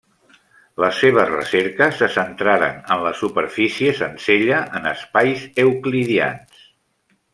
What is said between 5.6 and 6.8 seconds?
euclidians.